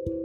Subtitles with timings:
[0.00, 0.16] Halo,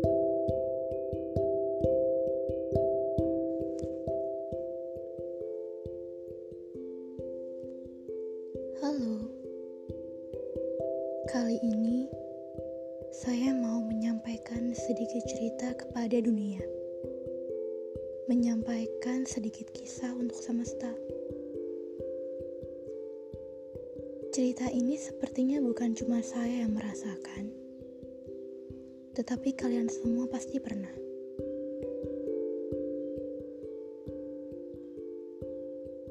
[11.27, 12.07] kali ini
[13.11, 16.64] saya mau menyampaikan sedikit cerita kepada dunia,
[18.32, 20.96] menyampaikan sedikit kisah untuk semesta.
[24.32, 27.64] Cerita ini sepertinya bukan cuma saya yang merasakan,
[29.16, 30.91] tetapi kalian semua pasti pernah.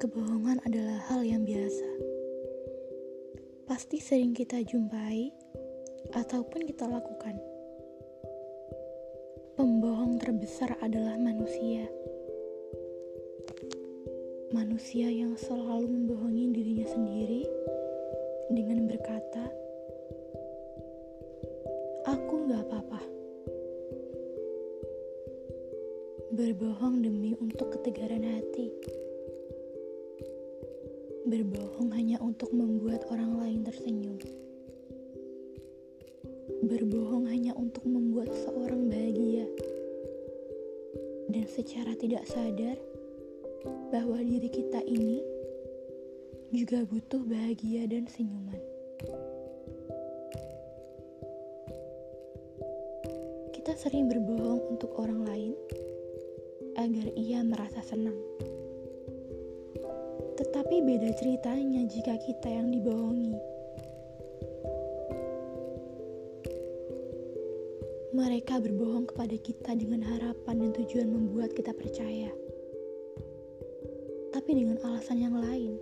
[0.01, 1.89] Kebohongan adalah hal yang biasa.
[3.69, 5.33] Pasti sering kita jumpai
[6.17, 7.37] ataupun kita lakukan.
[9.57, 11.89] Pembohong terbesar adalah manusia.
[14.53, 17.43] Manusia yang selalu membohongi dirinya sendiri
[18.53, 19.45] dengan berkata,
[22.09, 22.94] "Aku gak apa-apa."
[26.35, 28.67] Berbohong demi untuk ketegaran hati
[31.31, 34.19] Berbohong hanya untuk membuat orang lain tersenyum.
[36.67, 39.47] Berbohong hanya untuk membuat seorang bahagia.
[41.31, 42.83] Dan secara tidak sadar
[43.95, 45.23] bahwa diri kita ini
[46.51, 48.59] juga butuh bahagia dan senyuman.
[53.55, 55.55] Kita sering berbohong untuk orang lain
[56.85, 58.21] agar ia merasa senang.
[60.37, 63.33] Tetapi beda ceritanya jika kita yang dibohongi.
[68.13, 72.29] Mereka berbohong kepada kita dengan harapan dan tujuan membuat kita percaya.
[74.37, 75.81] Tapi dengan alasan yang lain.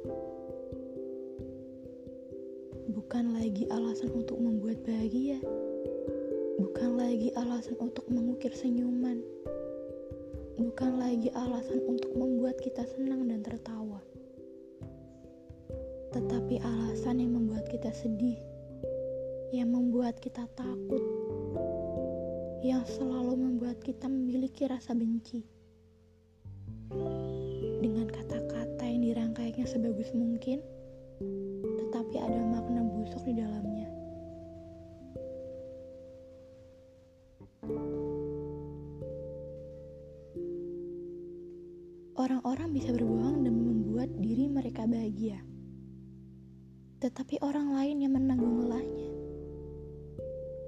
[2.95, 5.43] Bukan lagi alasan untuk membuat bahagia.
[6.63, 9.32] Bukan lagi alasan untuk mengukir senyuman.
[10.73, 14.01] Bukan lagi alasan untuk membuat kita senang dan tertawa
[16.13, 18.37] tetapi alasan yang membuat kita sedih,
[19.49, 21.01] yang membuat kita takut,
[22.61, 25.41] yang selalu membuat kita memiliki rasa benci.
[27.81, 30.61] Dengan kata-kata yang dirangkainya sebagus mungkin,
[31.81, 32.82] tetapi ada makna
[42.23, 45.43] Orang-orang bisa berbohong demi membuat diri mereka bahagia
[47.03, 49.11] tetapi orang lain yang menanggung lelahnya.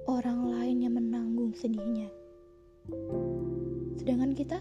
[0.03, 2.11] Orang lain yang menanggung sedihnya.
[3.95, 4.59] Sedangkan kita,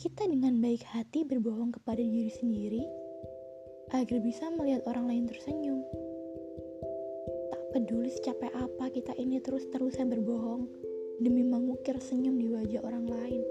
[0.00, 2.88] kita dengan baik hati berbohong kepada diri sendiri
[3.92, 5.84] agar bisa melihat orang lain tersenyum.
[7.52, 10.64] Tak peduli secapek apa kita ini terus-terusan berbohong
[11.20, 13.44] demi mengukir senyum di wajah orang lain.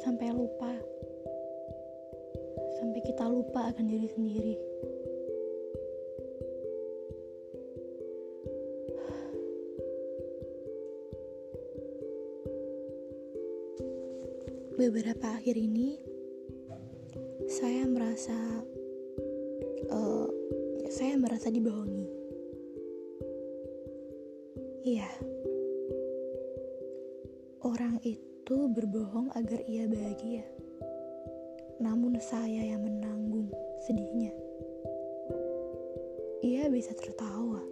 [0.00, 0.72] Sampai lupa
[2.80, 4.54] sampai kita lupa akan diri sendiri.
[14.80, 16.00] Beberapa akhir ini,
[17.44, 18.64] saya merasa,
[19.92, 20.28] uh,
[20.88, 22.08] saya merasa dibohongi.
[24.88, 25.12] Iya,
[27.60, 30.42] orang itu berbohong agar ia bahagia
[31.80, 33.48] namun saya yang menanggung
[33.80, 34.36] sedihnya.
[36.44, 37.64] Ia bisa tertawa,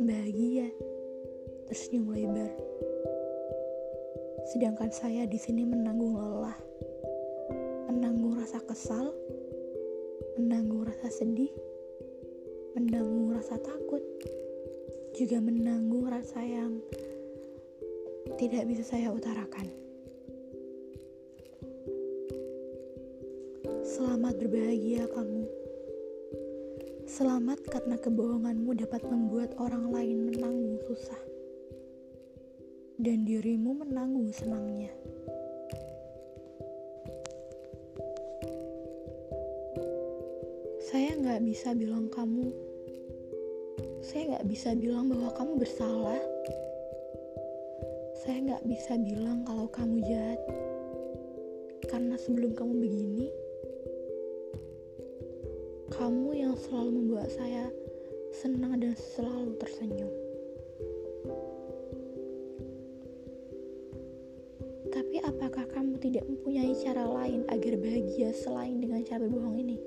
[0.00, 0.72] bahagia,
[1.68, 2.48] tersenyum lebar.
[4.48, 6.56] Sedangkan saya di sini menanggung lelah,
[7.92, 9.12] menanggung rasa kesal,
[10.40, 11.52] menanggung rasa sedih,
[12.80, 14.00] menanggung rasa takut,
[15.12, 16.80] juga menanggung rasa yang
[18.40, 19.87] tidak bisa saya utarakan.
[23.88, 25.48] Selamat berbahagia kamu.
[27.08, 31.16] Selamat karena kebohonganmu dapat membuat orang lain menanggung susah.
[33.00, 34.92] Dan dirimu menanggung senangnya.
[40.84, 42.52] Saya nggak bisa bilang kamu
[44.04, 46.20] saya nggak bisa bilang bahwa kamu bersalah.
[48.20, 50.40] Saya nggak bisa bilang kalau kamu jahat.
[51.88, 53.47] Karena sebelum kamu begini,
[55.98, 57.66] kamu yang selalu membuat saya
[58.30, 60.12] senang dan selalu tersenyum.
[64.94, 69.78] Tapi apakah kamu tidak mempunyai cara lain agar bahagia selain dengan cara berbohong ini?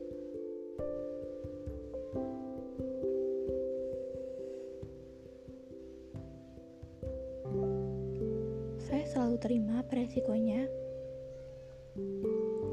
[9.11, 10.67] selalu terima resikonya.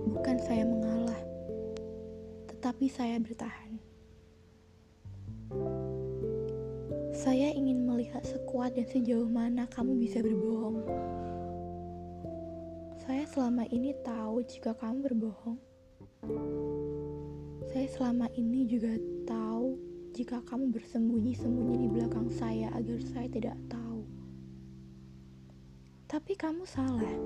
[0.07, 1.08] Bukan saya mengalah,
[2.69, 3.81] tetapi saya bertahan.
[7.17, 10.85] Saya ingin melihat sekuat dan sejauh mana kamu bisa berbohong.
[13.01, 15.57] Saya selama ini tahu jika kamu berbohong.
[17.73, 19.81] Saya selama ini juga tahu
[20.13, 24.05] jika kamu bersembunyi-sembunyi di belakang saya agar saya tidak tahu.
[26.05, 27.17] Tapi kamu salah.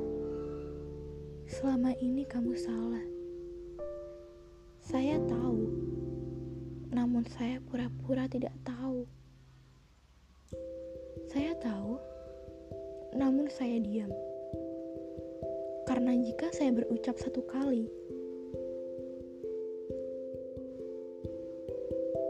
[1.50, 3.21] Selama ini kamu salah.
[4.82, 5.62] Saya tahu,
[6.90, 9.06] namun saya pura-pura tidak tahu.
[11.30, 12.02] Saya tahu,
[13.14, 14.10] namun saya diam.
[15.86, 17.86] Karena jika saya berucap satu kali,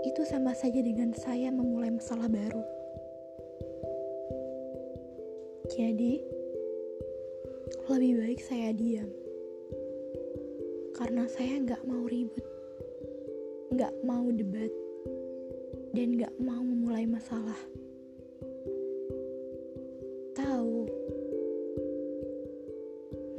[0.05, 2.61] itu sama saja dengan saya memulai masalah baru.
[5.73, 6.21] Jadi,
[7.89, 9.22] lebih baik saya diam.
[11.03, 12.47] Karena saya nggak mau ribut,
[13.75, 14.71] nggak mau debat,
[15.91, 17.59] dan nggak mau memulai masalah.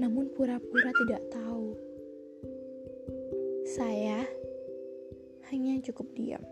[0.03, 1.79] namun pura-pura tidak tahu.
[3.63, 4.27] Saya
[5.47, 6.43] hanya cukup diam.